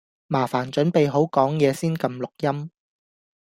[0.25, 2.71] 麻煩準備好講嘢先㩒錄音